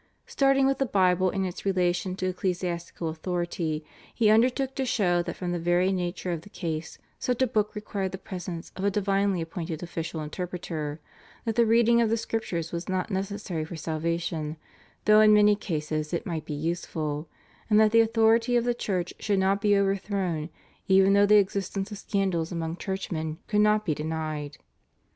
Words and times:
Starting 0.25 0.65
with 0.65 0.79
the 0.79 0.85
Bible 0.87 1.29
and 1.29 1.45
its 1.45 1.63
relation 1.63 2.15
to 2.15 2.25
ecclesiastical 2.25 3.07
authority, 3.07 3.85
he 4.15 4.31
undertook 4.31 4.73
to 4.73 4.83
show 4.83 5.21
that 5.21 5.35
from 5.35 5.51
the 5.51 5.59
very 5.59 5.91
nature 5.91 6.31
of 6.31 6.41
the 6.41 6.49
case 6.49 6.97
such 7.19 7.39
a 7.39 7.45
book 7.45 7.75
required 7.75 8.11
the 8.11 8.17
presence 8.17 8.71
of 8.75 8.83
a 8.83 8.89
divinely 8.89 9.41
appointed 9.41 9.83
official 9.83 10.19
interpreter, 10.21 10.99
that 11.45 11.53
the 11.53 11.67
reading 11.67 12.01
of 12.01 12.09
the 12.09 12.17
Scriptures 12.17 12.71
was 12.71 12.89
not 12.89 13.11
necessary 13.11 13.63
for 13.63 13.75
salvation 13.75 14.57
though 15.05 15.21
in 15.21 15.31
many 15.35 15.55
cases 15.55 16.13
it 16.13 16.25
might 16.25 16.45
be 16.45 16.53
useful, 16.55 17.29
and 17.69 17.79
that 17.79 17.91
the 17.91 18.01
authority 18.01 18.55
of 18.55 18.63
the 18.63 18.73
Church 18.73 19.13
should 19.19 19.37
not 19.37 19.61
be 19.61 19.77
overthrown 19.77 20.49
even 20.87 21.13
though 21.13 21.27
the 21.27 21.35
existence 21.37 21.91
of 21.91 21.99
scandals 21.99 22.51
among 22.51 22.75
churchmen 22.75 23.37
could 23.45 23.61
not 23.61 23.85
be 23.85 23.93
denied. 23.93 24.57